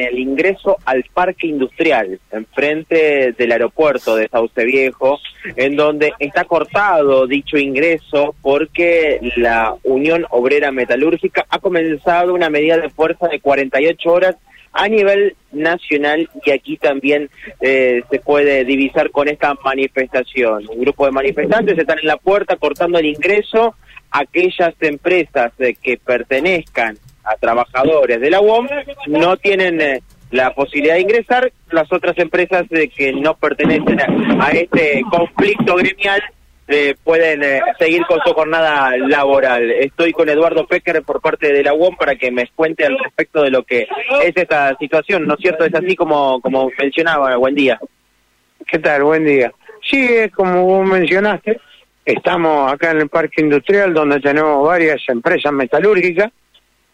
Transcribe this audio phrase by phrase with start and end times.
[0.00, 5.18] el ingreso al parque industrial, enfrente del aeropuerto de Sauce Viejo,
[5.56, 12.78] en donde está cortado dicho ingreso porque la Unión Obrera Metalúrgica ha comenzado una medida
[12.78, 14.36] de fuerza de 48 horas
[14.72, 17.30] a nivel nacional y aquí también
[17.60, 20.68] eh, se puede divisar con esta manifestación.
[20.68, 23.74] Un grupo de manifestantes están en la puerta cortando el ingreso
[24.10, 26.98] aquellas empresas eh, que pertenezcan
[27.28, 28.66] a trabajadores de la UOM
[29.06, 34.00] no tienen eh, la posibilidad de ingresar, las otras empresas eh, que no pertenecen
[34.40, 36.22] a, este conflicto gremial
[37.02, 37.40] pueden
[37.78, 39.70] seguir con su jornada laboral.
[39.70, 43.42] Estoy con Eduardo Pecker por parte de la UOM para que me cuente al respecto
[43.42, 43.88] de lo que
[44.22, 45.64] es esta situación, ¿no es cierto?
[45.64, 47.80] Es así como, como mencionaba, buen día.
[48.66, 49.04] ¿Qué tal?
[49.04, 49.50] Buen día.
[49.82, 51.58] Sí, es como vos mencionaste,
[52.08, 56.32] Estamos acá en el Parque Industrial donde tenemos varias empresas metalúrgicas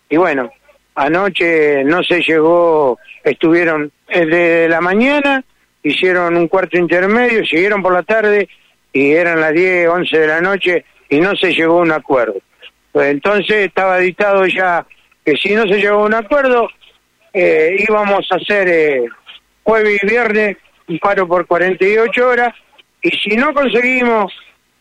[0.08, 0.50] y bueno,
[0.94, 5.44] anoche no se llegó, estuvieron desde la mañana,
[5.82, 8.48] hicieron un cuarto intermedio, siguieron por la tarde
[8.92, 12.36] y eran las 10, 11 de la noche y no se llegó a un acuerdo.
[12.92, 14.86] Pues entonces estaba dictado ya
[15.25, 16.69] que si no se llegó a un acuerdo,
[17.32, 19.05] eh, íbamos a hacer eh,
[19.64, 22.55] jueves y viernes un paro por 48 horas
[23.02, 24.32] y si no conseguimos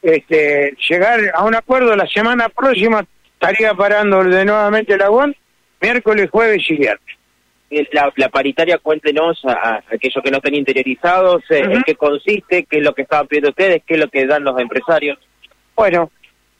[0.01, 3.05] este, llegar a un acuerdo la semana próxima
[3.49, 5.35] estaría parando de nuevamente la UAN
[5.81, 7.17] miércoles, jueves y viernes.
[7.91, 12.83] La, paritaria, cuéntenos a, aquellos que no estén interiorizados, eh, en qué consiste, qué es
[12.83, 15.17] lo que estaban pidiendo ustedes, qué es lo que dan los empresarios.
[15.75, 16.11] Bueno,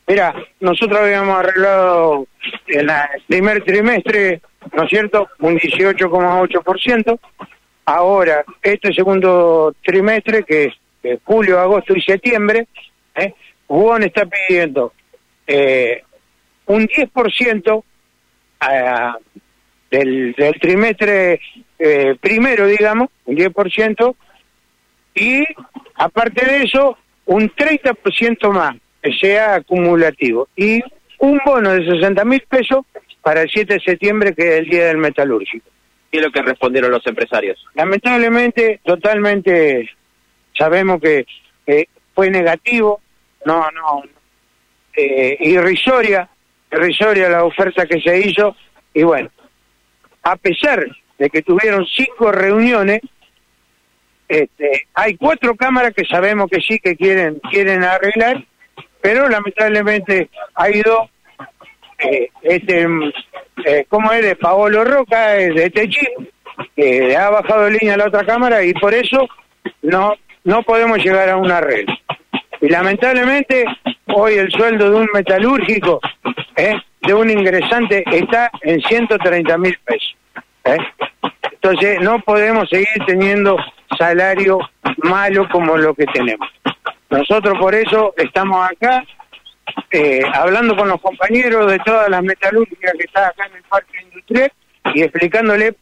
[0.08, 2.28] mira, nosotros habíamos arreglado
[2.68, 4.42] en el primer trimestre,
[4.74, 7.20] ¿no es cierto?, un 18,8%.
[7.86, 12.68] Ahora, este segundo trimestre, que es julio, agosto y septiembre,
[13.16, 13.34] ¿eh?
[14.02, 14.94] está pidiendo
[15.46, 16.04] eh,
[16.66, 17.84] un 10% uh,
[19.92, 21.40] del, del trimestre
[21.80, 24.16] eh, primero, digamos, un 10%,
[25.16, 25.46] y
[25.96, 30.82] aparte de eso, un 30% más, que sea acumulativo, y
[31.20, 32.86] un bono de 60 mil pesos
[33.22, 35.70] para el 7 de septiembre, que es el Día del Metalúrgico.
[36.12, 37.64] ¿Qué es lo que respondieron los empresarios?
[37.74, 39.90] Lamentablemente, totalmente
[40.58, 41.26] sabemos que
[42.14, 43.02] fue negativo,
[43.46, 44.04] no, no,
[44.96, 46.30] eh, irrisoria,
[46.74, 48.56] irrisoria la oferta que se hizo,
[48.94, 49.30] y bueno,
[50.24, 50.86] a pesar
[51.18, 53.02] de que tuvieron cinco reuniones,
[54.28, 58.44] este, hay cuatro cámaras que sabemos que sí que quieren quieren arreglar,
[59.02, 61.10] pero lamentablemente ha ido
[62.00, 62.88] eh, este
[63.66, 66.30] eh, como es de Paolo Roca, es de Techín,
[66.76, 69.28] que ha bajado línea a la otra cámara y por eso
[69.82, 70.14] no
[70.46, 71.94] no podemos llegar a un arreglo.
[72.62, 73.66] Y lamentablemente
[74.08, 76.00] hoy el sueldo de un metalúrgico,
[76.56, 76.76] ¿eh?
[77.02, 80.16] de un ingresante, está en 130 mil pesos.
[80.66, 80.78] ¿eh?
[81.52, 83.58] Entonces no podemos seguir teniendo
[83.98, 84.60] salario
[84.98, 86.48] malo como lo que tenemos.
[87.10, 89.04] Nosotros por eso estamos acá
[89.92, 94.02] eh, hablando con los compañeros de todas las metalúrgicas que están acá en el parque
[94.02, 94.52] industrial
[94.94, 95.76] y explicándole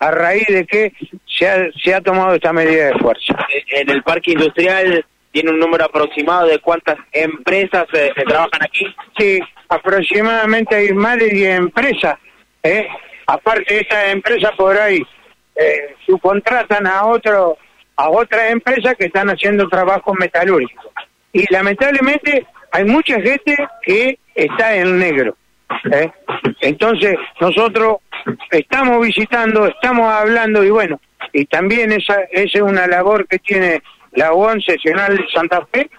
[0.00, 0.92] a raíz de que
[1.26, 3.46] se ha, se ha tomado esta medida de fuerza.
[3.70, 8.86] En el parque industrial ¿Tiene un número aproximado de cuántas empresas eh, trabajan aquí?
[9.18, 12.16] Sí, aproximadamente hay más de 10 empresas.
[12.62, 12.86] ¿eh?
[13.26, 15.04] Aparte estas empresas por ahí,
[15.56, 17.58] eh, subcontratan a otro
[17.96, 20.92] a otras empresas que están haciendo trabajo metalúrgico.
[21.32, 25.36] Y lamentablemente hay mucha gente que está en negro.
[25.90, 26.12] ¿eh?
[26.60, 27.96] Entonces nosotros
[28.52, 31.00] estamos visitando, estamos hablando y bueno,
[31.32, 33.82] y también esa, esa es una labor que tiene
[34.14, 35.90] la UON Sesional de Santa Fe,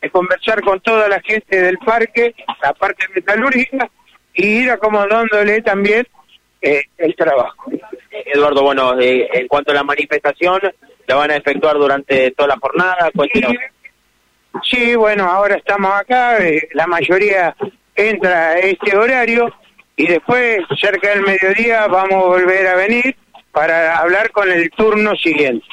[0.00, 3.88] es conversar con toda la gente del parque, la parte metalúrgica,
[4.34, 6.06] y ir acomodándole también
[6.60, 7.70] eh, el trabajo.
[8.10, 10.60] Eduardo, bueno, eh, en cuanto a la manifestación,
[11.06, 13.10] ¿la van a efectuar durante toda la jornada?
[14.62, 17.56] Sí, bueno, ahora estamos acá, eh, la mayoría
[17.94, 19.52] entra a este horario
[19.96, 23.16] y después, cerca del mediodía, vamos a volver a venir
[23.50, 25.66] para hablar con el turno siguiente.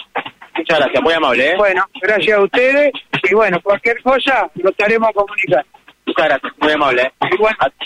[0.59, 1.51] Muchas gracias, muy amable.
[1.51, 1.55] ¿eh?
[1.57, 2.91] Bueno, gracias a ustedes
[3.23, 5.65] y bueno, cualquier cosa lo estaremos comunicando.
[6.05, 7.01] Muchas gracias, muy amable.
[7.03, 7.11] ¿eh?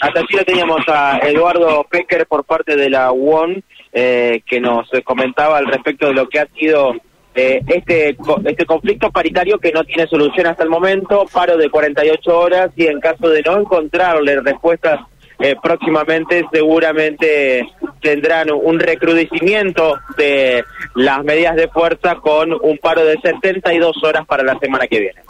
[0.02, 4.90] Hasta aquí lo teníamos a Eduardo Pecker por parte de la UON, eh, que nos
[5.04, 6.96] comentaba al respecto de lo que ha sido
[7.36, 12.40] eh, este, este conflicto paritario que no tiene solución hasta el momento, paro de 48
[12.40, 15.00] horas y en caso de no encontrarle respuestas
[15.40, 17.68] eh, próximamente seguramente
[18.04, 20.64] tendrán un recrudecimiento de
[20.94, 25.22] las medidas de fuerza con un paro de 72 horas para la semana que viene.